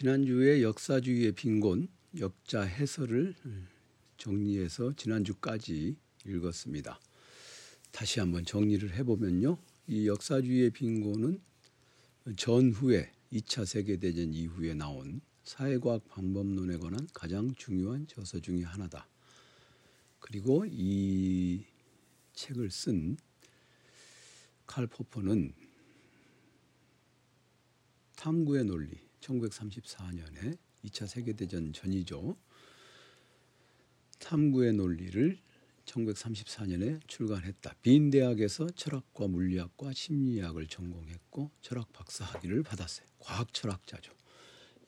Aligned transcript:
지난주에 0.00 0.62
역사주의의 0.62 1.32
빈곤 1.32 1.86
역자 2.18 2.62
해설을 2.62 3.34
정리해서 4.16 4.94
지난주까지 4.94 5.94
읽었습니다. 6.24 6.98
다시 7.92 8.18
한번 8.18 8.46
정리를 8.46 8.94
해보면요. 8.94 9.58
이 9.88 10.08
역사주의의 10.08 10.70
빈곤은 10.70 11.42
전후에 12.34 13.12
2차 13.30 13.66
세계대전 13.66 14.32
이후에 14.32 14.72
나온 14.72 15.20
사회과학 15.44 16.08
방법론에 16.08 16.78
관한 16.78 17.06
가장 17.12 17.54
중요한 17.56 18.06
저서 18.06 18.40
중의 18.40 18.62
하나다. 18.62 19.06
그리고 20.18 20.64
이 20.66 21.62
책을 22.32 22.70
쓴 22.70 23.18
칼 24.66 24.86
포퍼는 24.86 25.52
탐구의 28.16 28.64
논리 28.64 29.09
1934년에 29.20 30.58
2차 30.84 31.06
세계대전 31.06 31.72
전이죠. 31.72 32.36
탐구의 34.18 34.74
논리를 34.74 35.38
1934년에 35.84 37.00
출간했다. 37.08 37.74
빈 37.82 38.10
대학에서 38.10 38.68
철학과 38.70 39.26
물리학과 39.26 39.92
심리학을 39.92 40.66
전공했고 40.68 41.50
철학 41.62 41.92
박사 41.92 42.24
학위를 42.24 42.62
받았어요. 42.62 43.06
과학 43.18 43.52
철학자죠. 43.52 44.12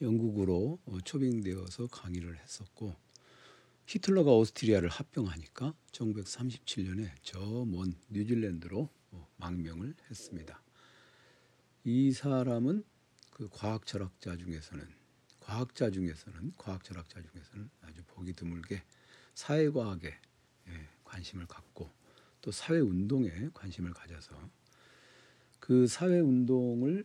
영국으로 0.01 0.79
어, 0.85 0.99
초빙되어서 1.05 1.89
강의를 1.89 2.39
했었고 2.39 2.95
히틀러가 3.87 4.33
오스트리아를 4.33 4.89
합병하니까 4.89 5.75
1937년에 5.93 7.11
저 7.23 7.65
먼 7.65 7.95
뉴질랜드로 8.09 8.89
어, 9.13 9.29
망명을 9.37 9.95
했습니다. 10.11 10.63
이 11.85 12.13
사람은 12.13 12.85
그 13.33 13.49
과학 13.51 13.87
철학자 13.87 14.37
중에서는 14.37 14.87
과학자 15.41 15.91
중에서는 15.91 16.53
과학 16.57 16.85
철학자 16.85 17.21
중에서는 17.21 17.69
아주 17.81 18.03
보기 18.07 18.33
드물게 18.33 18.83
사회 19.35 19.69
과학에 19.71 20.09
예, 20.69 20.89
관심을 21.05 21.47
갖고 21.47 21.91
또 22.41 22.53
사회 22.53 22.79
운동에 22.79 23.49
관심을 23.53 23.93
가져서 23.93 24.51
그 25.59 25.87
사회 25.87 26.21
운동을 26.21 27.05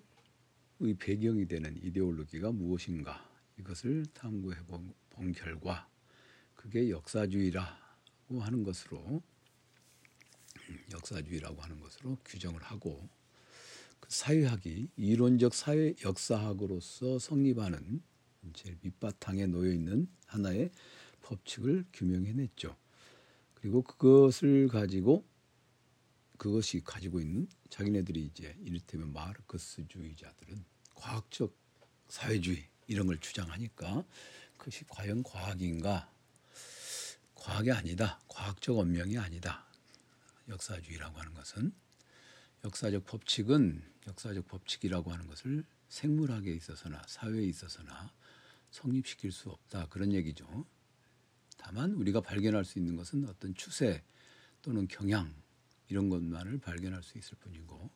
의 0.79 0.93
배경이 0.93 1.47
되는 1.47 1.75
이데올로기가 1.83 2.51
무엇인가 2.51 3.27
이것을 3.57 4.05
탐구해 4.13 4.63
본 4.67 5.31
결과 5.31 5.89
그게 6.53 6.91
역사주의라고 6.91 8.41
하는 8.41 8.63
것으로 8.63 9.23
역사주의라고 10.91 11.59
하는 11.59 11.79
것으로 11.79 12.17
규정을 12.23 12.61
하고 12.61 12.99
그 12.99 13.16
사회학이 14.07 14.89
이론적 14.95 15.53
사회 15.53 15.93
역사학으로서 16.03 17.19
성립하는 17.19 18.01
제일 18.53 18.77
밑바탕에 18.81 19.47
놓여 19.47 19.71
있는 19.71 20.07
하나의 20.25 20.71
법칙을 21.21 21.85
규명해냈죠. 21.91 22.75
그리고 23.53 23.81
그것을 23.81 24.69
가지고 24.69 25.25
그것이 26.37 26.81
가지고 26.83 27.19
있는 27.19 27.47
자기네들이 27.69 28.25
이제 28.25 28.55
이를테면 28.63 29.11
마르크스주의자들은 29.11 30.63
과학적 30.95 31.53
사회주의 32.07 32.63
이런 32.87 33.07
걸 33.07 33.19
주장하니까 33.19 34.05
그것이 34.57 34.85
과연 34.87 35.23
과학인가? 35.23 36.09
과학이 37.35 37.71
아니다. 37.71 38.21
과학적 38.27 38.77
언명이 38.77 39.17
아니다. 39.17 39.65
역사주의라고 40.47 41.19
하는 41.19 41.33
것은 41.33 41.73
역사적 42.67 43.05
법칙은 43.05 43.81
역사적 44.07 44.45
법칙이라고 44.49 45.13
하는 45.13 45.25
것을 45.27 45.63
생물학에 45.87 46.51
있어서나 46.51 47.01
사회에 47.07 47.43
있어서나 47.43 48.11
성립시킬 48.71 49.31
수 49.31 49.49
없다 49.49 49.87
그런 49.87 50.11
얘기죠. 50.11 50.65
다만 51.55 51.93
우리가 51.93 52.19
발견할 52.19 52.65
수 52.65 52.77
있는 52.77 52.97
것은 52.97 53.25
어떤 53.29 53.55
추세 53.55 54.03
또는 54.61 54.85
경향 54.89 55.33
이런 55.87 56.09
것만을 56.09 56.57
발견할 56.57 57.03
수 57.03 57.17
있을 57.17 57.37
뿐이고 57.37 57.89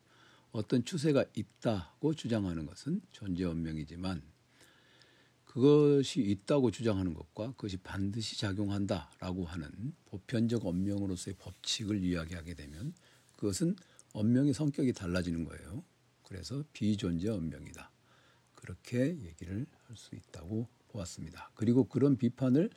어떤 0.54 0.86
추세가 0.86 1.26
있다고 1.36 2.14
주장하는 2.14 2.66
것은 2.66 3.02
존재 3.12 3.44
원명이지만 3.44 4.22
그것이 5.44 6.22
있다고 6.22 6.72
주장하는 6.72 7.14
것과 7.14 7.52
그것이 7.52 7.76
반드시 7.76 8.40
작용한다라고 8.40 9.44
하는 9.44 9.94
보편적 10.06 10.66
언명으로서의 10.66 11.36
법칙을 11.40 12.02
이야기하게 12.06 12.54
되면 12.54 12.94
그것은 13.36 13.76
언명의 14.14 14.54
성격이 14.54 14.94
달라지는 14.94 15.46
거예요. 15.46 15.84
그래서 16.24 16.64
비존재 16.74 17.30
언명이다. 17.30 17.92
그렇게 18.56 19.18
얘기를 19.22 19.66
할 19.88 19.96
수 19.98 20.16
있다고 20.16 20.68
보았습니다. 20.90 21.52
그리고 21.56 21.84
그런 21.86 22.18
비판을 22.18 22.70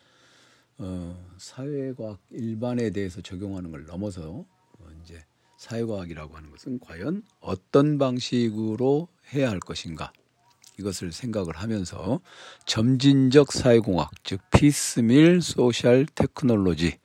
어, 0.78 1.34
사회과학 1.38 2.20
일반에 2.30 2.90
대해서 2.90 3.20
적용하는 3.20 3.70
걸 3.70 3.84
넘어서 3.86 4.44
어, 4.78 4.88
이제 5.02 5.24
사회과학이라고 5.58 6.36
하는 6.36 6.50
것은 6.50 6.80
과연 6.80 7.22
어떤 7.40 7.98
방식으로 7.98 9.08
해야 9.32 9.50
할 9.50 9.60
것인가 9.60 10.12
이것을 10.78 11.12
생각을 11.12 11.54
하면서 11.54 12.20
점진적 12.66 13.52
사회공학 13.52 14.10
즉 14.24 14.40
piecemeal 14.50 15.40
social 15.40 16.06
technology 16.06 16.98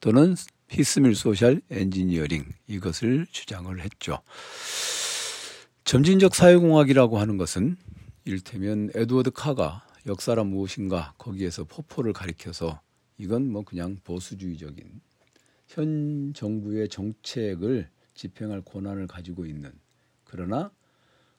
또는 0.00 0.36
piecemeal 0.68 1.14
social 1.14 1.62
engineering 1.70 2.44
이것을 2.66 3.26
주장을 3.30 3.80
했죠. 3.80 4.20
점진적 5.84 6.34
사회공학이라고 6.34 7.18
하는 7.18 7.36
것은 7.36 7.76
일테면 8.24 8.90
에드워드 8.94 9.30
카가 9.30 9.86
역사란 10.06 10.48
무엇인가 10.48 11.14
거기에서 11.18 11.64
포퍼를 11.64 12.12
가리켜서 12.12 12.80
이건 13.18 13.50
뭐 13.50 13.62
그냥 13.62 13.96
보수주의적인 14.04 15.00
현 15.68 16.32
정부의 16.34 16.88
정책을 16.88 17.88
집행할 18.14 18.62
권한을 18.62 19.06
가지고 19.06 19.46
있는 19.46 19.72
그러나 20.24 20.70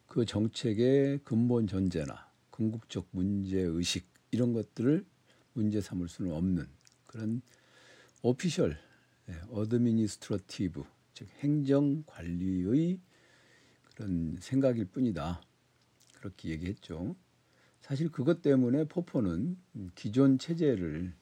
그 0.07 0.25
정책의 0.25 1.19
근본 1.23 1.67
전제나 1.67 2.27
궁극적 2.49 3.07
문제 3.11 3.59
의식 3.59 4.07
이런 4.31 4.53
것들을 4.53 5.05
문제 5.53 5.81
삼을 5.81 6.07
수는 6.07 6.33
없는 6.33 6.67
그런 7.05 7.41
official 8.21 8.77
administrative 9.49 10.83
즉 11.13 11.27
행정 11.39 12.03
관리의 12.05 12.99
그런 13.95 14.37
생각일 14.39 14.85
뿐이다. 14.85 15.41
그렇게 16.19 16.49
얘기했죠. 16.49 17.15
사실 17.81 18.11
그것 18.11 18.41
때문에 18.41 18.83
포퍼는 18.83 19.57
기존 19.95 20.37
체제를 20.37 21.13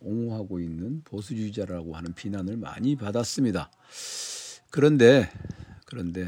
옹호하고 0.00 0.60
있는 0.60 1.02
보수주의자라고 1.04 1.94
하는 1.94 2.12
비난을 2.14 2.56
많이 2.56 2.96
받았습니다. 2.96 3.70
그런데 4.70 5.30
그런데 5.86 6.26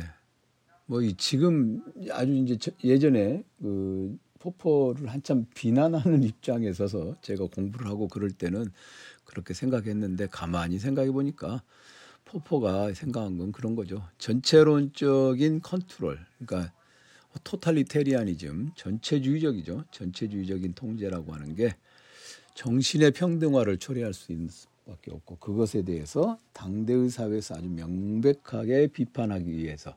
뭐 0.87 1.01
지금 1.17 1.83
아주 2.11 2.33
이제 2.33 2.57
예전에 2.85 3.45
그 3.61 4.19
포포를 4.43 5.09
한참 5.09 5.47
비난하는 5.55 6.25
입장에 6.25 6.73
서서 6.73 7.15
제가 7.23 7.47
공부를 7.47 7.87
하고 7.87 8.09
그럴 8.09 8.31
때는 8.33 8.73
그렇게 9.25 9.55
생각했는데 9.55 10.27
가만히 10.27 10.81
생각해 10.81 11.13
보니까 11.13 11.63
포포가 12.25 12.93
생각한 12.93 13.39
건 13.39 13.53
그런 13.53 13.77
거죠. 13.77 14.03
전체론적인 14.19 15.61
컨트롤, 15.63 16.19
그러니까 16.39 16.73
토탈리테리아니즘, 17.45 18.73
전체주의적이죠. 18.75 19.85
전체주의적인 19.91 20.75
통제라고 20.75 21.35
하는 21.35 21.55
게 21.55 21.77
정신의 22.55 23.13
평등화를 23.13 23.79
초래할 23.79 24.13
수 24.13 24.33
있는 24.33 24.49
수밖에 24.49 25.13
없고 25.13 25.37
그것에 25.37 25.83
대해서 25.83 26.39
당대의 26.53 27.11
사회에서 27.11 27.55
아주 27.55 27.69
명백하게 27.69 28.89
비판하기 28.89 29.51
위해서 29.51 29.97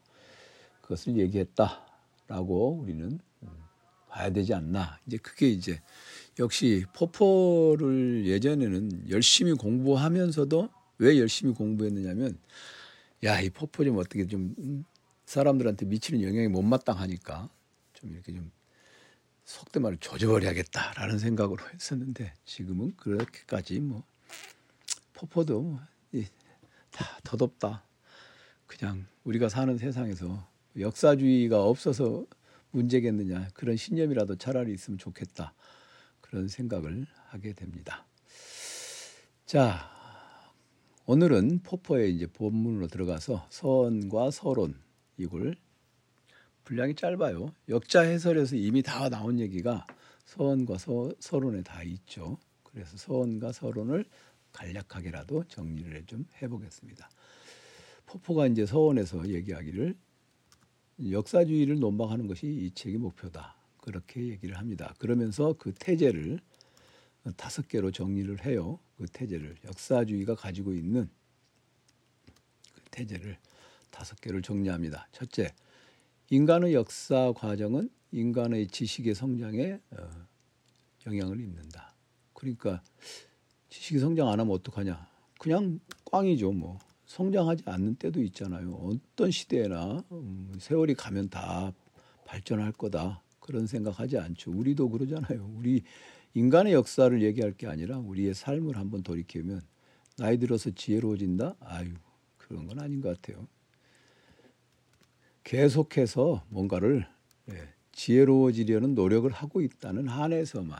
그것을 0.81 1.17
얘기했다라고 1.17 2.79
우리는 2.81 3.19
봐야 4.15 4.29
되지 4.29 4.53
않나. 4.53 4.97
이제 5.05 5.17
그게 5.17 5.49
이제 5.49 5.81
역시 6.39 6.85
포포를 6.93 8.25
예전에는 8.25 9.09
열심히 9.09 9.51
공부하면서도 9.53 10.69
왜 10.99 11.19
열심히 11.19 11.53
공부했느냐면 11.53 12.39
야 13.25 13.41
이 13.41 13.49
포포 13.49 13.83
좀 13.83 13.97
어떻게 13.97 14.25
좀 14.25 14.85
사람들한테 15.25 15.85
미치는 15.85 16.21
영향이 16.21 16.47
못마땅하니까 16.47 17.49
좀 17.93 18.13
이렇게 18.13 18.33
좀 18.33 18.51
속된 19.43 19.83
말을 19.83 19.97
조져버려야겠다라는 19.97 21.19
생각으로 21.19 21.61
했었는데 21.75 22.33
지금은 22.45 22.95
그렇게까지 22.95 23.81
뭐 23.81 24.03
포포도 25.13 25.77
다 26.91 27.19
더덥다. 27.25 27.83
그냥 28.65 29.05
우리가 29.25 29.49
사는 29.49 29.77
세상에서 29.77 30.47
역사주의가 30.79 31.63
없어서 31.63 32.25
문제겠느냐 32.75 33.49
그런 33.53 33.77
신념이라도 33.77 34.35
차라리 34.35 34.73
있으면 34.73 34.97
좋겠다 34.97 35.53
그런 36.21 36.47
생각을 36.47 37.07
하게 37.27 37.53
됩니다. 37.53 38.05
자 39.45 39.89
오늘은 41.05 41.59
포포의 41.63 42.15
이제 42.15 42.27
본문으로 42.27 42.87
들어가서 42.87 43.47
서원과 43.49 44.31
서론 44.31 44.75
이걸 45.17 45.55
분량이 46.63 46.95
짧아요. 46.95 47.53
역자 47.69 48.01
해설에서 48.01 48.55
이미 48.55 48.81
다 48.81 49.07
나온 49.09 49.39
얘기가 49.39 49.85
서원과 50.25 50.79
서, 50.79 51.11
서론에 51.19 51.61
다 51.61 51.83
있죠. 51.83 52.39
그래서 52.63 52.97
서원과 52.97 53.51
서론을 53.51 54.05
간략하게라도 54.51 55.43
정리를 55.47 56.05
좀 56.07 56.25
해보겠습니다. 56.41 57.09
포포가 58.07 58.47
이제 58.47 58.65
서원에서 58.65 59.29
얘기하기를 59.29 59.95
역사주의를 60.99 61.79
논박하는 61.79 62.27
것이 62.27 62.47
이 62.47 62.71
책의 62.71 62.97
목표다. 62.97 63.55
그렇게 63.81 64.27
얘기를 64.27 64.57
합니다. 64.57 64.93
그러면서 64.97 65.53
그 65.53 65.73
태제를 65.73 66.39
다섯 67.37 67.67
개로 67.67 67.91
정리를 67.91 68.45
해요. 68.45 68.79
그 68.97 69.05
태제를 69.05 69.55
역사주의가 69.65 70.35
가지고 70.35 70.73
있는 70.73 71.09
그 72.73 72.81
태제를 72.91 73.37
다섯 73.91 74.19
개를 74.21 74.41
정리합니다. 74.41 75.07
첫째, 75.11 75.53
인간의 76.29 76.73
역사 76.73 77.31
과정은 77.33 77.89
인간의 78.11 78.67
지식의 78.67 79.15
성장에 79.15 79.79
어, 79.91 80.09
영향을 81.05 81.39
입는다. 81.39 81.93
그러니까 82.33 82.81
지식이 83.69 83.99
성장 83.99 84.29
안 84.29 84.39
하면 84.39 84.53
어떡하냐? 84.53 85.07
그냥 85.39 85.79
꽝이죠, 86.05 86.51
뭐. 86.51 86.79
성장하지 87.05 87.63
않는 87.65 87.95
때도 87.95 88.21
있잖아요. 88.23 88.73
어떤 88.73 89.31
시대나 89.31 90.03
음, 90.11 90.53
세월이 90.59 90.95
가면 90.95 91.29
다 91.29 91.71
발전할 92.25 92.71
거다. 92.73 93.21
그런 93.39 93.67
생각하지 93.67 94.17
않죠. 94.17 94.51
우리도 94.51 94.89
그러잖아요. 94.89 95.53
우리 95.55 95.83
인간의 96.33 96.73
역사를 96.73 97.21
얘기할 97.21 97.53
게 97.53 97.67
아니라 97.67 97.99
우리의 97.99 98.33
삶을 98.33 98.75
한번 98.77 99.03
돌이키면 99.03 99.61
나이 100.17 100.37
들어서 100.37 100.71
지혜로워진다? 100.71 101.55
아유, 101.59 101.93
그런 102.37 102.65
건 102.67 102.79
아닌 102.79 103.01
것 103.01 103.21
같아요. 103.21 103.47
계속해서 105.43 106.43
뭔가를 106.49 107.07
예, 107.51 107.69
지혜로워지려는 107.91 108.95
노력을 108.95 109.29
하고 109.31 109.61
있다는 109.61 110.07
한에서만 110.07 110.79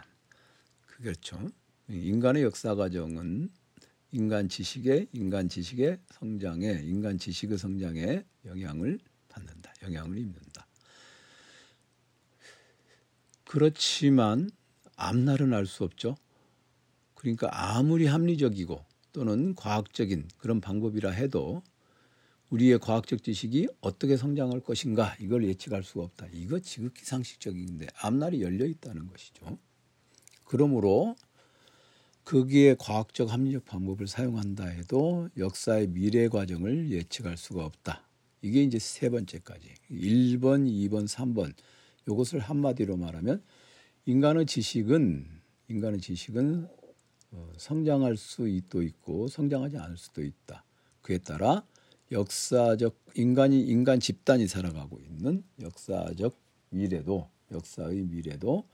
그렇죠. 0.88 1.40
인간의 1.88 2.44
역사 2.44 2.74
과정은 2.74 3.50
인간 4.12 4.48
지식의 4.48 5.10
인간 5.14 5.50
지식의 5.50 6.00
성장에 6.08 6.82
인간 6.84 7.18
지식의 7.18 7.58
성장에 7.58 8.24
영향을 8.46 9.00
받는다. 9.30 9.74
영향을 9.84 10.18
입는다. 10.18 10.66
그렇지만 13.44 14.50
앞날은 14.96 15.54
알 15.54 15.66
수 15.66 15.84
없죠. 15.84 16.16
그러니까 17.14 17.50
아무리 17.52 18.06
합리적이고 18.06 18.86
또는 19.12 19.56
과학적인 19.56 20.30
그런 20.38 20.62
방법이라 20.62 21.12
해도 21.12 21.64
우리의 22.50 22.80
과학적 22.80 23.24
지식이 23.24 23.68
어떻게 23.82 24.18
성장할 24.18 24.60
것인가 24.62 25.16
이걸 25.20 25.46
예측할 25.46 25.84
수가 25.84 26.04
없다. 26.04 26.28
이거 26.32 26.60
지극히 26.60 27.04
상식적인데 27.04 27.88
앞날이 28.02 28.42
열려 28.42 28.66
있다는 28.66 29.08
것이죠. 29.08 29.58
그러므로 30.44 31.16
거기에 32.26 32.76
과학적 32.80 33.32
합리적 33.32 33.66
방법을 33.66 34.08
사용한다 34.08 34.66
해도 34.66 35.30
역사의 35.38 35.88
미래 35.88 36.28
과정을 36.28 36.92
예측할 36.92 37.38
수가 37.38 37.64
없다. 37.64 38.04
이게 38.42 38.64
이제 38.64 38.80
세 38.80 39.10
번째까지. 39.10 39.70
1번, 39.92 40.68
2번, 40.68 41.08
3번. 41.08 41.54
이것을 42.10 42.40
한마디로 42.40 42.98
말하면 42.98 43.44
인간의 44.06 44.48
지식은 44.48 45.28
인간의 45.68 46.02
지식은 46.02 46.68
어, 47.32 47.54
성장할 47.58 48.18
수도 48.18 48.82
있고 48.82 49.28
성장하지 49.28 49.78
않을 49.78 49.98
수도 49.98 50.24
있다. 50.24 50.64
그에 51.02 51.20
따라 51.20 51.64
역사적 52.12 52.98
인간이 53.16 53.62
인간 53.62 54.00
집단이 54.00 54.48
살아가고 54.48 55.00
있는 55.00 55.44
역사적 55.62 56.36
미래도 56.70 57.30
역사의 57.52 58.04
미래도 58.04 58.68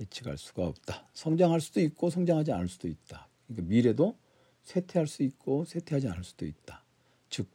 예측할 0.00 0.38
수가 0.38 0.66
없다. 0.66 1.08
성장할 1.14 1.60
수도 1.60 1.80
있고 1.80 2.10
성장하지 2.10 2.52
않을 2.52 2.68
수도 2.68 2.88
있다. 2.88 3.28
그러니까 3.46 3.68
미래도 3.68 4.18
쇠퇴할 4.64 5.06
수 5.06 5.22
있고 5.22 5.64
쇠퇴하지 5.64 6.08
않을 6.08 6.24
수도 6.24 6.46
있다. 6.46 6.84
즉 7.28 7.48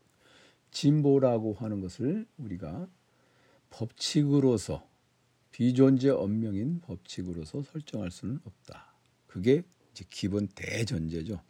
진보라고 0.71 1.53
하는 1.53 1.81
것을 1.81 2.25
우리가 2.37 2.87
법칙으로서 3.69 4.87
비존재 5.51 6.09
언명인 6.09 6.81
법칙으로서 6.81 7.63
설정할 7.63 8.11
수는 8.11 8.39
없다. 8.43 8.93
그게 9.25 9.63
이제 9.91 10.05
기본 10.09 10.47
대전제죠. 10.47 11.41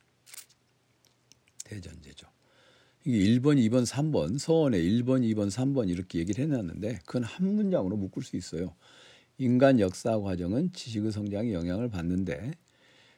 대전제죠. 1.65 2.27
이게 3.03 3.17
1번, 3.19 3.57
2번, 3.69 3.85
3번 3.85 4.37
서원에 4.37 4.79
1번, 4.79 5.21
2번, 5.33 5.49
3번 5.49 5.89
이렇게 5.89 6.19
얘기를 6.19 6.43
해놨는데 6.45 6.99
그건 7.05 7.23
한 7.23 7.55
문장으로 7.55 7.97
묶을 7.97 8.23
수 8.23 8.35
있어요. 8.37 8.73
인간 9.37 9.79
역사 9.79 10.19
과정은 10.19 10.73
지식의 10.73 11.11
성장에 11.11 11.53
영향을 11.53 11.89
받는데 11.89 12.53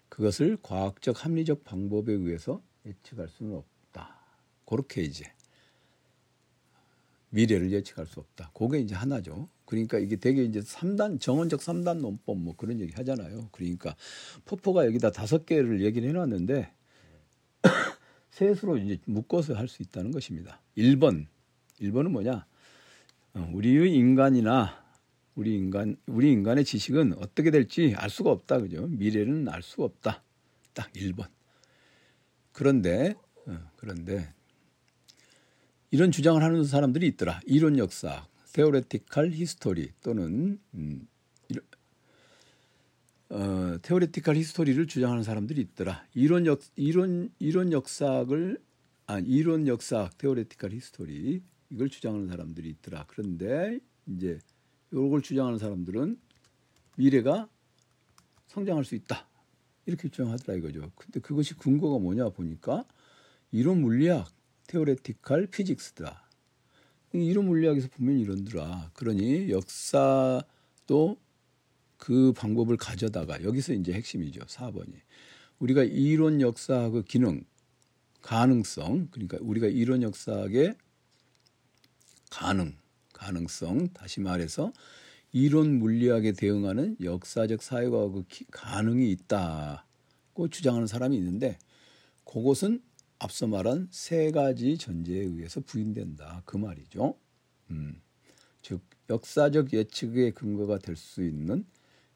그것을 0.10 0.58
과학적 0.62 1.24
합리적 1.24 1.64
방법에 1.64 2.12
의해서 2.12 2.62
예측할 2.86 3.30
수는 3.30 3.56
없다. 3.56 4.20
그렇게 4.66 5.02
이제 5.02 5.32
미래를 7.30 7.72
예측할 7.72 8.06
수 8.06 8.20
없다. 8.20 8.52
그게 8.54 8.80
이제 8.80 8.96
하나죠. 8.96 9.48
그러니까 9.66 10.00
이게 10.00 10.16
되게 10.16 10.44
이제 10.44 10.60
3단 10.62 11.22
정원적 11.22 11.60
3단 11.62 12.00
논법 12.00 12.38
뭐 12.40 12.56
그런 12.56 12.80
얘기 12.80 12.92
하잖아요. 12.94 13.50
그러니까 13.52 13.96
포퍼가 14.46 14.86
여기다 14.88 15.12
다섯 15.12 15.46
개를 15.46 15.82
얘기를 15.82 16.10
해 16.10 16.14
놨는데 16.14 16.74
셋으로 18.32 18.78
이제 18.78 18.98
묶어서 19.06 19.54
할 19.54 19.68
수 19.68 19.84
있다는 19.84 20.12
것입니다. 20.12 20.60
1번. 20.76 21.28
1번은 21.80 22.10
뭐냐? 22.10 22.46
어, 23.36 23.52
우리의 23.54 23.94
인간이나 23.94 24.89
우리 25.36 25.56
인간 25.56 25.96
우리 26.08 26.32
인간의 26.32 26.66
지식은 26.66 27.14
어떻게 27.18 27.52
될지 27.52 27.94
알 27.98 28.10
수가 28.10 28.32
없다 28.32 28.60
그죠? 28.60 28.88
미래는 28.88 29.48
알 29.48 29.62
수가 29.62 29.84
없다. 29.86 30.24
딱 30.74 30.92
1번. 30.94 31.28
그런데 32.52 33.16
어, 33.46 33.58
그런데 33.78 34.34
이런 35.92 36.12
주장을 36.12 36.42
하는 36.42 36.64
사람들이 36.64 37.08
있더라. 37.08 37.40
이론 37.46 37.78
역사, 37.78 38.28
theoretical 38.54 39.32
history 39.32 39.92
또는 40.02 40.60
음, 40.76 41.08
이런, 41.48 41.66
어, 43.30 43.78
theoretical 43.82 44.36
history를 44.36 44.86
주장하는 44.88 45.24
사람들이 45.24 45.62
있더라. 45.62 46.06
이론 46.14 46.46
역 46.46 46.62
이론 46.76 47.32
이론 47.40 47.72
역사학을 47.72 48.60
아 49.08 49.20
이론 49.20 49.68
역사학 49.68 50.18
theoretical 50.18 50.72
history 50.74 51.42
이걸 51.72 51.90
주장하는 51.90 52.28
사람들이 52.28 52.70
있더라. 52.70 53.06
그런데 53.08 53.80
이제 54.08 54.40
이걸 54.92 55.22
주장하는 55.22 55.60
사람들은 55.60 56.20
미래가 56.98 57.48
성장할 58.48 58.84
수 58.84 58.96
있다. 58.96 59.28
이렇게 59.86 60.10
주장하더라 60.10 60.58
이거죠. 60.58 60.92
근데 60.96 61.20
그것이 61.20 61.56
근거가 61.56 62.00
뭐냐 62.00 62.30
보니까 62.30 62.86
이론 63.52 63.82
물리학, 63.82 64.32
theoretical 64.68 65.48
physics다. 65.48 66.28
이론 67.14 67.48
물리학에서 67.48 67.88
보면 67.90 68.20
이런더라. 68.20 68.92
그러니 68.94 69.50
역사도 69.50 71.18
그 71.98 72.34
방법을 72.34 72.78
가져다가 72.78 73.44
여기서 73.44 73.74
이제 73.74 73.94
핵심이죠. 73.94 74.42
4번이. 74.42 74.94
우리가 75.60 75.84
이론 75.84 76.40
역사학의 76.40 77.04
기능, 77.04 77.44
가능성, 78.22 79.10
그러니까 79.12 79.38
우리가 79.42 79.68
이론 79.68 80.04
역사학의 80.04 80.76
가능, 82.30 82.76
가능성, 83.20 83.90
다시 83.94 84.22
말해서 84.22 84.72
이론 85.32 85.78
물리학에 85.80 86.32
대응하는 86.32 86.96
역사적 87.04 87.62
사회과학의 87.62 88.24
가능이 88.52 89.12
있다고 89.12 90.48
주장하는 90.50 90.88
사람이 90.88 91.16
있는데 91.18 91.58
그것은 92.26 92.82
앞서 93.20 93.48
말한 93.48 93.90
세 93.92 94.32
가지 94.32 94.78
전제에 94.78 95.20
의해서 95.20 95.60
부인된다 95.60 96.42
그 96.46 96.56
말이죠. 96.58 97.16
음, 97.72 98.02
즉 98.62 98.82
역사적 99.10 99.74
예측의 99.74 100.32
근거가 100.32 100.80
될 100.80 100.96
수 100.96 101.24
있는 101.24 101.66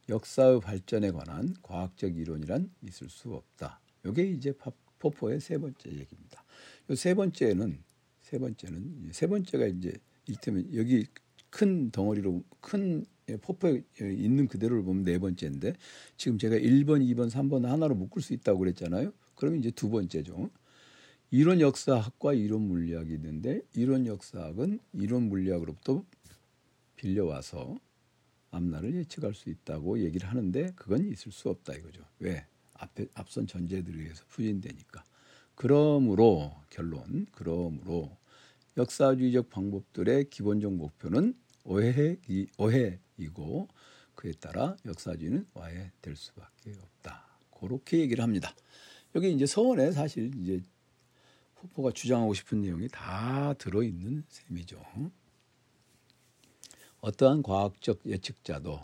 역사의 0.10 0.62
발전에 0.62 1.12
관한 1.12 1.56
과학적 1.62 2.16
이론이란 2.18 2.72
있을 2.88 3.10
수 3.10 3.34
없다. 3.34 3.80
이게 4.06 4.24
이제 4.24 4.54
포포의 5.00 5.40
세 5.42 5.58
번째 5.58 5.90
얘기입니다. 5.90 6.44
이 6.90 6.96
세 6.96 7.14
번째는 7.14 7.84
세 8.22 8.38
번째는 8.40 9.10
세 9.12 9.28
번째가 9.28 9.68
이제 9.68 9.94
이를테면 10.28 10.74
여기 10.76 11.06
큰 11.50 11.92
덩어리로 11.92 12.44
큰 12.62 13.06
포포에 13.42 13.84
있는 14.02 14.48
그대로를 14.48 14.84
보면 14.84 15.04
네 15.04 15.18
번째인데 15.20 15.76
지금 16.18 16.38
제가 16.38 16.56
1번, 16.56 17.02
2번, 17.14 17.30
3번 17.30 17.64
하나로 17.66 17.96
묶을 17.96 18.22
수 18.22 18.34
있다고 18.34 18.60
그랬잖아요. 18.60 19.14
그러면 19.36 19.60
이제 19.60 19.72
두 19.72 19.90
번째죠. 19.90 20.50
이론 21.32 21.62
역사학과 21.62 22.34
이론 22.34 22.68
물리학이 22.68 23.14
있는데 23.14 23.62
이론 23.76 24.06
역사학은 24.06 24.80
이론 24.94 25.30
물리학으로부터 25.30 26.04
빌려와서 26.96 27.76
앞날을 28.52 28.94
예측할 28.96 29.34
수 29.34 29.50
있다고 29.50 30.00
얘기를 30.00 30.30
하는데 30.30 30.72
그건 30.76 31.12
있을 31.12 31.32
수 31.32 31.50
없다 31.50 31.74
이거죠. 31.74 32.04
왜? 32.20 32.46
앞에 32.76 33.08
앞선 33.16 33.48
전제들에 33.48 34.00
의해서 34.00 34.24
부인되니까. 34.28 35.04
그러므로 35.56 36.56
결론 36.70 37.26
그러므로 37.32 38.16
역사주의적 38.78 39.50
방법들의 39.50 40.30
기본적 40.30 40.74
목표는 40.74 41.36
오해, 41.64 42.18
오해이고 42.58 43.68
그에 44.16 44.32
따라 44.34 44.76
역사주의는 44.86 45.48
와해될 45.54 46.16
수밖에 46.16 46.74
없다. 46.82 47.28
그렇게 47.60 48.00
얘기를 48.00 48.24
합니다. 48.24 48.56
여기 49.16 49.32
이제 49.32 49.46
서원에 49.46 49.92
사실 49.92 50.32
이제 50.42 50.62
포포가 51.56 51.92
주장하고 51.92 52.34
싶은 52.34 52.62
내용이 52.62 52.88
다 52.90 53.54
들어 53.58 53.84
있는 53.84 54.24
셈이죠. 54.28 54.82
어떠한 57.02 57.44
과학적 57.44 58.02
예측자도 58.06 58.80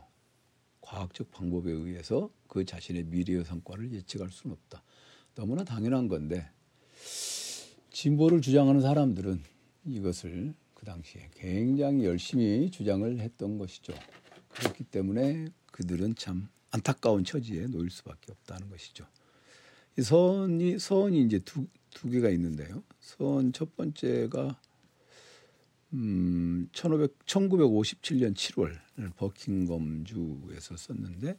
과학적 0.82 1.32
방법에 1.32 1.72
의해서 1.72 2.30
그 2.48 2.66
자신의 2.66 3.06
미래의 3.06 3.46
성과를 3.46 3.92
예측할 3.94 4.30
수는 4.30 4.56
없다. 4.56 4.84
너무나 5.36 5.64
당연한 5.64 6.08
건데 6.08 6.50
진보를 7.92 8.42
주장하는 8.42 8.82
사람들은 8.82 9.44
이것을 9.90 10.54
그 10.74 10.86
당시에 10.86 11.30
굉장히 11.36 12.06
열심히 12.06 12.70
주장을 12.72 13.20
했던 13.20 13.58
것이죠. 13.58 13.94
그렇기 14.50 14.86
때문에 14.86 15.48
그들은 15.72 16.16
참 16.16 16.48
안타까운 16.72 17.24
처지에 17.24 17.68
놓일 17.68 17.90
수밖에 17.90 18.32
없다는 18.32 18.70
것이죠. 18.70 19.06
이 19.98 20.02
서원이 20.02 20.80
서원이 20.80 21.22
이제 21.24 21.40
두, 21.40 21.68
두 21.92 22.10
개가 22.10 22.30
있는데요. 22.30 22.84
서원 23.00 23.52
첫 23.52 23.76
번째가 23.76 24.60
음, 25.94 26.70
1500, 26.72 27.26
1957년 27.26 28.36
7월 28.36 28.78
버킹검주에서 29.18 30.78
썼는데 30.78 31.36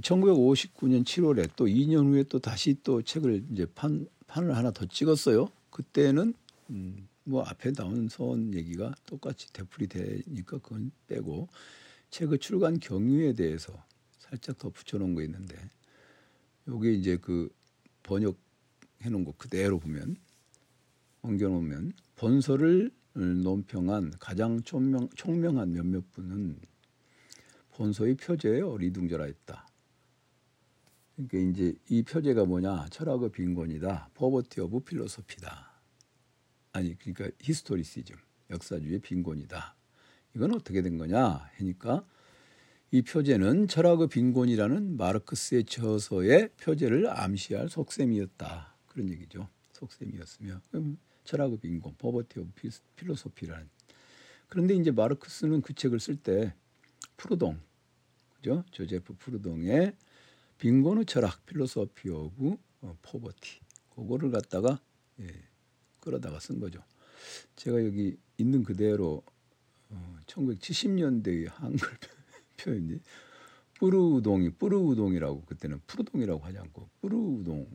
1959년 0.00 1.04
7월에 1.04 1.50
또 1.56 1.66
2년 1.66 2.06
후에 2.06 2.22
또 2.24 2.38
다시 2.38 2.76
또 2.82 3.02
책을 3.02 3.44
이제 3.52 3.66
판 3.74 4.06
판을 4.26 4.56
하나 4.56 4.70
더 4.70 4.86
찍었어요. 4.86 5.48
그때는 5.70 6.34
음, 6.70 7.08
뭐 7.28 7.42
앞에 7.42 7.72
나온 7.72 8.08
서언 8.08 8.54
얘기가 8.54 8.94
똑같이 9.04 9.52
되풀이 9.52 9.86
되니까 9.86 10.56
그건 10.58 10.90
빼고 11.08 11.48
책의 12.08 12.38
출간 12.38 12.80
경위에 12.80 13.34
대해서 13.34 13.84
살짝 14.18 14.56
더 14.56 14.70
붙여놓은 14.70 15.14
거 15.14 15.22
있는데 15.24 15.54
요게 16.66 16.94
이제 16.94 17.18
그 17.18 17.54
번역해 18.02 19.10
놓은 19.10 19.24
거 19.24 19.34
그대로 19.36 19.78
보면 19.78 20.16
옮겨놓으면 21.20 21.92
본서를 22.16 22.90
논평한 23.12 24.14
가장 24.18 24.62
총명, 24.62 25.10
총명한 25.10 25.72
몇몇 25.72 26.10
분은 26.12 26.58
본서의 27.72 28.16
표제에 28.16 28.62
어리둥절하였다. 28.62 29.68
그러니까 31.16 31.38
이제 31.38 31.74
이 31.90 32.02
표제가 32.02 32.46
뭐냐? 32.46 32.86
철학의 32.90 33.32
빈곤이다. 33.32 34.10
Poverty 34.14 34.62
of 34.62 34.80
Philosophy다 34.80 35.67
아니 36.78 36.96
그러니까 36.96 37.28
historicism 37.40 38.14
역사주의 38.50 39.00
빈곤이다. 39.00 39.74
이건 40.36 40.54
어떻게 40.54 40.80
된 40.80 40.96
거냐 40.96 41.50
하니까 41.56 42.06
이 42.92 43.02
표제는 43.02 43.66
철학의 43.66 44.08
빈곤이라는 44.08 44.96
마르크스의 44.96 45.64
저서의 45.64 46.50
표제를 46.60 47.10
암시할 47.10 47.68
속셈이었다. 47.68 48.76
그런 48.86 49.10
얘기죠. 49.10 49.48
속셈이었으며. 49.72 50.60
철학의 51.24 51.58
빈곤 51.58 51.96
Poverty 51.98 52.38
of 52.38 52.52
Philosophy라는. 52.94 53.68
그런데 54.48 54.74
이제 54.74 54.92
마르크스는 54.92 55.60
그 55.62 55.74
책을 55.74 55.98
쓸 55.98 56.16
때 56.16 56.54
프루동 57.16 57.60
그죠? 58.36 58.64
조제프 58.70 59.16
프루동의 59.18 59.96
빈곤의 60.58 61.06
철학 61.06 61.44
Philosophy 61.44 62.08
of 62.08 62.56
포버티 63.02 63.58
그거를 63.96 64.30
갖다가 64.30 64.80
예, 65.20 65.26
끌어다가 66.08 66.40
쓴 66.40 66.58
거죠. 66.58 66.82
제가 67.56 67.84
여기 67.84 68.16
있는 68.38 68.64
그대로 68.64 69.22
어, 69.90 70.18
1970년대의 70.26 71.50
한글 71.50 71.86
표현이 72.56 73.00
뿌르우동이 73.78 74.50
뿌르우동이라고 74.54 75.42
그때는 75.44 75.80
푸르동이라고 75.86 76.40
하지 76.42 76.58
않고 76.58 76.88
뿌르우동 77.02 77.68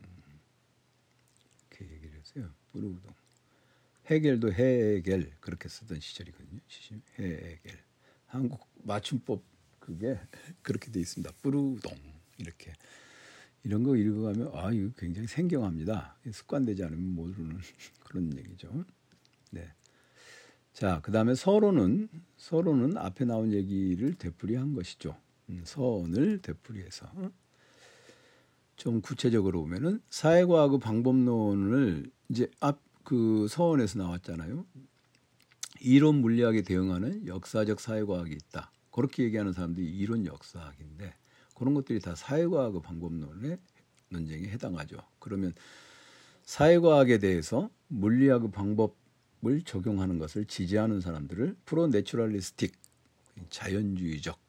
이렇게 1.69 1.93
얘기를 1.93 2.19
했어요. 2.19 2.49
뿌르우동. 2.71 3.13
해겔도 4.07 4.51
해겔 4.51 5.31
그렇게 5.39 5.69
쓰던 5.69 5.99
시절이거든요. 5.99 6.59
해겔. 7.19 7.77
한국 8.25 8.67
맞춤법 8.81 9.43
그게 9.79 10.19
그렇게 10.63 10.91
돼 10.91 10.99
있습니다. 10.99 11.31
뿌르우동. 11.43 11.95
이렇게 12.39 12.73
이런 13.63 13.83
거 13.83 13.95
읽어가면 13.95 14.51
아 14.53 14.71
이거 14.71 14.89
굉장히 14.97 15.27
생경합니다. 15.27 16.17
습관되지 16.29 16.83
않으면 16.83 17.15
모르는 17.15 17.57
그런 18.03 18.37
얘기죠. 18.37 18.85
네. 19.51 19.71
자, 20.73 21.01
그다음에 21.01 21.35
서로는 21.35 22.09
서로는 22.37 22.97
앞에 22.97 23.25
나온 23.25 23.53
얘기를 23.53 24.15
되풀이한 24.15 24.73
것이죠. 24.73 25.15
음, 25.49 25.61
서원을 25.63 26.41
되풀이해서 26.41 27.07
좀 28.75 29.01
구체적으로 29.01 29.61
보면은 29.61 30.01
사회과학의 30.09 30.79
방법론을 30.79 32.11
이제 32.29 32.49
앞 32.59 32.79
그 33.03 33.47
서원에서 33.49 33.99
나왔잖아요. 33.99 34.65
이론 35.81 36.15
물리학에 36.15 36.61
대응하는 36.61 37.27
역사적 37.27 37.79
사회과학이 37.79 38.33
있다. 38.33 38.71
그렇게 38.91 39.23
얘기하는 39.23 39.53
사람들이 39.53 39.85
이론 39.85 40.25
역사학인데 40.25 41.13
그런 41.53 41.73
것들이 41.73 41.99
다 41.99 42.15
사회과학의 42.15 42.81
방법론의 42.81 43.57
논쟁에 44.09 44.47
해당하죠. 44.49 44.97
그러면 45.19 45.53
사회과학에 46.43 47.19
대해서 47.19 47.69
물리학의 47.87 48.51
방법을 48.51 49.61
적용하는 49.65 50.19
것을 50.19 50.45
지지하는 50.45 51.01
사람들을 51.01 51.55
프로 51.65 51.87
내추럴리스틱 51.87 52.73
자연주의적 53.49 54.39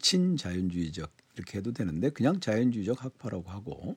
친자연주의적 0.00 1.10
이렇게 1.34 1.58
해도 1.58 1.72
되는데 1.72 2.10
그냥 2.10 2.40
자연주의적 2.40 3.04
학파라고 3.04 3.50
하고 3.50 3.96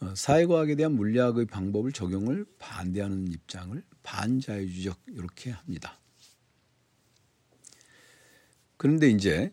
어, 0.00 0.14
사회과학에 0.14 0.76
대한 0.76 0.94
물리학의 0.94 1.46
방법을 1.46 1.92
적용을 1.92 2.46
반대하는 2.58 3.28
입장을 3.28 3.82
반자유주의적 4.02 4.98
이렇게 5.08 5.50
합니다. 5.50 5.98
그런데 8.76 9.08
이제 9.08 9.52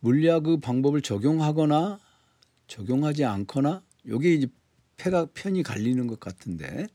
물리학의 0.00 0.60
방법을 0.60 1.02
적용하거나 1.02 1.98
적용하지 2.66 3.24
않거나 3.24 3.82
요게 4.06 4.34
이제 4.34 4.46
패가 4.96 5.26
편이 5.34 5.62
갈리는 5.62 6.06
것 6.06 6.20
같은데 6.20 6.86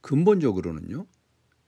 근본적으로는요. 0.00 1.06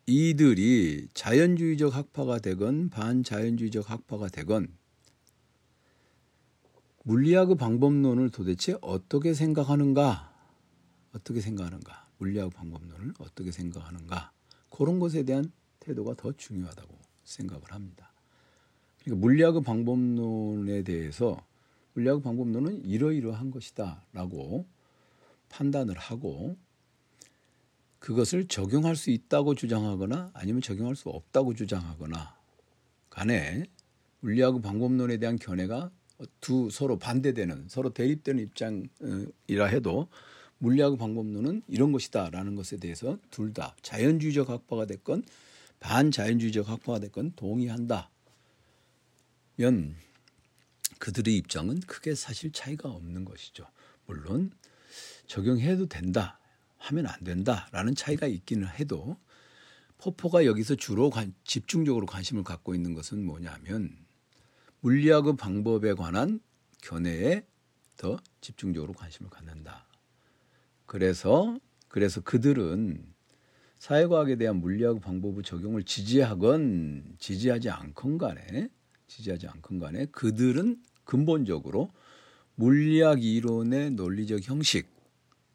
이들이 0.06 1.08
자연주의적 1.14 1.94
학파가 1.94 2.38
되건 2.38 2.90
반자연주의적 2.90 3.90
학파가 3.90 4.28
되건 4.28 4.76
물리학의 7.04 7.56
방법론을 7.56 8.30
도대체 8.30 8.76
어떻게 8.80 9.34
생각하는가? 9.34 10.34
어떻게 11.14 11.40
생각하는가? 11.40 12.08
물리학 12.18 12.52
방법론을 12.52 13.12
어떻게 13.18 13.52
생각하는가? 13.52 14.32
그런 14.70 14.98
것에 14.98 15.22
대한 15.22 15.52
태도가 15.80 16.14
더 16.14 16.32
중요하다고 16.32 16.98
생각을 17.24 17.72
합니다. 17.72 18.13
그러니까 19.04 19.20
물리학의 19.20 19.62
방법론에 19.62 20.82
대해서 20.82 21.44
물리학 21.92 22.22
방법론은 22.22 22.84
이러이러한 22.84 23.50
것이다라고 23.50 24.66
판단을 25.48 25.96
하고 25.96 26.56
그것을 27.98 28.48
적용할 28.48 28.96
수 28.96 29.10
있다고 29.10 29.54
주장하거나 29.54 30.30
아니면 30.34 30.60
적용할 30.60 30.96
수 30.96 31.08
없다고 31.08 31.54
주장하거나 31.54 32.36
간에 33.10 33.64
물리학 34.20 34.60
방법론에 34.62 35.18
대한 35.18 35.36
견해가 35.38 35.90
두 36.40 36.70
서로 36.70 36.98
반대되는 36.98 37.66
서로 37.68 37.90
대립되는 37.90 38.42
입장이라 38.42 39.66
해도 39.66 40.08
물리학 40.58 40.96
방법론은 40.98 41.62
이런 41.68 41.92
것이다라는 41.92 42.54
것에 42.54 42.78
대해서 42.78 43.18
둘 43.30 43.52
다 43.52 43.76
자연주의적 43.82 44.48
학파가 44.48 44.86
됐건 44.86 45.24
반자연주의적 45.80 46.68
학파가 46.68 46.98
됐건 47.00 47.32
동의한다. 47.36 48.10
면 49.56 49.96
그들의 50.98 51.36
입장은 51.36 51.80
크게 51.80 52.14
사실 52.14 52.52
차이가 52.52 52.88
없는 52.88 53.24
것이죠. 53.24 53.66
물론 54.06 54.50
적용해도 55.26 55.86
된다 55.86 56.38
하면 56.78 57.06
안 57.06 57.22
된다라는 57.24 57.94
차이가 57.94 58.26
있기는 58.26 58.66
해도 58.68 59.16
포포가 59.98 60.44
여기서 60.44 60.74
주로 60.74 61.10
관, 61.10 61.34
집중적으로 61.44 62.06
관심을 62.06 62.42
갖고 62.42 62.74
있는 62.74 62.94
것은 62.94 63.24
뭐냐면 63.24 63.96
물리학의 64.80 65.36
방법에 65.36 65.94
관한 65.94 66.40
견해에 66.82 67.46
더 67.96 68.18
집중적으로 68.40 68.92
관심을 68.92 69.30
갖는다. 69.30 69.86
그래서 70.84 71.58
그래서 71.88 72.20
그들은 72.20 73.14
사회과학에 73.78 74.36
대한 74.36 74.56
물리학 74.56 75.00
방법의 75.00 75.42
적용을 75.44 75.84
지지하건 75.84 77.16
지지하지 77.18 77.70
않건 77.70 78.18
간에 78.18 78.68
지지하지 79.14 79.46
않건 79.46 79.78
간에 79.78 80.06
그들은 80.06 80.82
근본적으로 81.04 81.90
물리학 82.56 83.22
이론의 83.22 83.92
논리적 83.92 84.48
형식, 84.48 84.88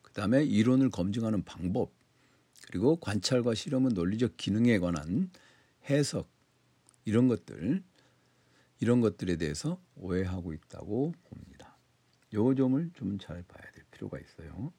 그 0.02 0.12
다음에 0.14 0.44
이론을 0.44 0.90
검증하는 0.90 1.44
방법, 1.44 1.92
그리고 2.68 2.96
관찰과 2.98 3.54
실험의 3.56 3.94
논리적 3.94 4.38
기능에 4.38 4.80
관한 4.80 5.30
해석, 5.90 6.30
이런 7.06 7.28
것들, 7.28 7.84
이런 8.80 9.02
것들에 9.02 9.36
대해서 9.38 9.82
오해하고 9.96 10.54
있다고 10.54 11.14
봅니다. 11.30 11.78
요 12.34 12.54
점을 12.56 12.92
좀 12.94 13.18
잘 13.18 13.44
봐야 13.44 13.72
될 13.72 13.84
필요가 13.92 14.20
있어요. 14.20 14.72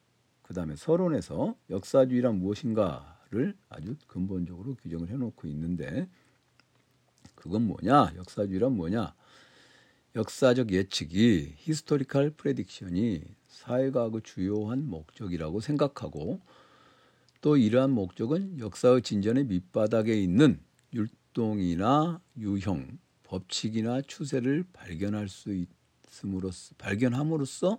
그 0.43 0.55
다음에 0.55 0.75
서론에서 0.77 1.57
역사주의란 1.69 2.39
무엇인가를 2.39 3.57
아주 3.69 3.97
근본적으로 4.07 4.75
규정을 4.77 5.11
해놓고 5.11 5.49
있는데 5.49 6.09
그건 7.41 7.67
뭐냐? 7.67 8.13
역사주의란 8.17 8.77
뭐냐? 8.77 9.15
역사적 10.15 10.73
예측이 10.73 11.55
historical 11.57 12.33
prediction이 12.33 13.25
사회과학의 13.49 14.23
주요한 14.23 14.87
목적이라고 14.89 15.61
생각하고 15.61 16.41
또 17.41 17.57
이러한 17.57 17.91
목적은 17.93 18.59
역사의 18.59 19.03
진전의 19.03 19.45
밑바닥에 19.45 20.21
있는 20.21 20.61
율동이나 20.93 22.21
유형, 22.39 22.99
법칙이나 23.25 24.03
추세를 24.03 24.67
발견할 24.73 25.29
수 25.29 25.55
있음으로써 26.09 26.75
발견함으로써 26.77 27.79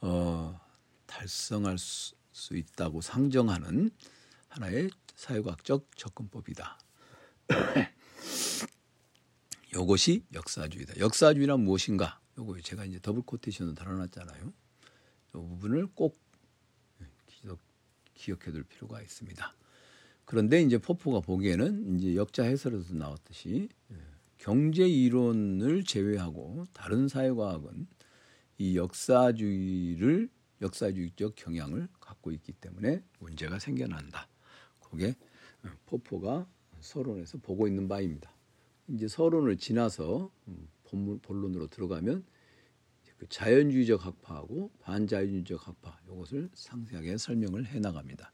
어, 0.00 0.60
달성할 1.06 1.78
수, 1.78 2.14
수 2.32 2.56
있다고 2.56 3.00
상정하는 3.00 3.90
하나의 4.48 4.90
사회과학적 5.14 5.96
접근법이다. 5.96 6.78
이것이 9.74 10.24
역사주의다. 10.32 10.98
역사주의란 10.98 11.60
무엇인가? 11.60 12.20
요거 12.38 12.60
제가 12.60 12.84
이제 12.84 12.98
더블 13.00 13.22
코테이션을 13.22 13.74
달아놨잖아요. 13.74 14.46
이 14.48 15.32
부분을 15.32 15.88
꼭 15.94 16.16
기억해 18.22 18.52
둘 18.52 18.62
필요가 18.62 19.02
있습니다. 19.02 19.54
그런데 20.24 20.62
이제 20.62 20.78
포포가 20.78 21.20
보기에는 21.20 21.98
이제 21.98 22.14
역자 22.14 22.44
해설에서 22.44 22.94
나왔듯이 22.94 23.68
예, 23.90 23.96
경제 24.38 24.86
이론을 24.86 25.84
제외하고 25.84 26.64
다른 26.72 27.08
사회과학은 27.08 27.86
이 28.58 28.76
역사주의를 28.76 30.30
역사주의적 30.60 31.34
경향을 31.34 31.88
갖고 31.98 32.30
있기 32.30 32.52
때문에 32.52 33.02
문제가 33.18 33.58
생겨난다. 33.58 34.28
그게 34.80 35.16
포포가 35.86 36.46
서론에서 36.80 37.38
보고 37.38 37.66
있는 37.66 37.88
바입니다. 37.88 38.30
이제 38.88 39.08
서론을 39.08 39.56
지나서 39.56 40.30
음, 40.48 40.68
본문, 40.84 41.20
본론으로 41.20 41.68
들어가면 41.68 42.24
그 43.18 43.28
자연주의적 43.28 44.04
학파하고 44.04 44.70
반자연주의적 44.80 45.68
학파 45.68 45.96
이것을 46.06 46.50
상세하게 46.54 47.18
설명을 47.18 47.66
해 47.66 47.78
나갑니다. 47.78 48.32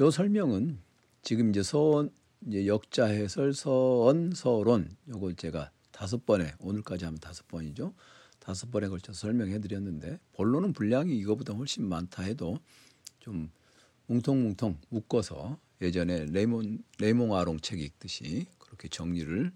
이 0.00 0.10
설명은 0.10 0.78
지금 1.22 1.50
이제 1.50 1.62
서원 1.62 2.10
이제 2.46 2.66
역자 2.66 3.06
해설 3.06 3.52
서언 3.52 4.32
서론 4.34 4.96
요걸 5.08 5.36
제가 5.36 5.70
다섯 5.90 6.24
번에 6.24 6.54
오늘까지 6.60 7.04
하면 7.04 7.18
다섯 7.20 7.46
번이죠. 7.48 7.94
다섯 8.38 8.70
번에 8.70 8.88
걸쳐서 8.88 9.18
설명해 9.18 9.60
드렸는데 9.60 10.18
본론은 10.32 10.72
분량이 10.72 11.16
이거보다 11.18 11.52
훨씬 11.52 11.86
많다 11.86 12.22
해도 12.22 12.58
좀 13.18 13.50
뭉텅뭉텅 14.06 14.78
묶어서 14.88 15.58
예전에 15.82 16.26
레몬 16.26 16.82
레몽 16.98 17.34
아롱 17.34 17.60
책 17.60 17.80
읽듯이 17.80 18.46
그렇게 18.58 18.88
정리를 18.88 19.52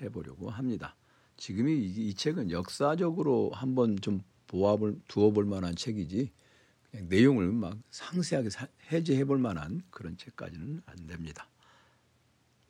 해보려고 0.00 0.50
합니다. 0.50 0.96
지금이 1.36 1.72
이, 1.72 2.08
이 2.08 2.14
책은 2.14 2.50
역사적으로 2.50 3.50
한번 3.52 3.98
좀 4.00 4.20
보아볼 4.46 4.98
두어볼 5.08 5.44
만한 5.44 5.76
책이지 5.76 6.32
그냥 6.90 7.08
내용을 7.08 7.52
막 7.52 7.78
상세하게 7.90 8.50
사, 8.50 8.66
해제해볼 8.90 9.38
만한 9.38 9.82
그런 9.90 10.16
책까지는 10.16 10.82
안 10.86 11.06
됩니다. 11.06 11.48